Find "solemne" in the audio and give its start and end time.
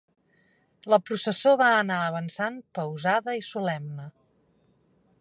3.53-4.09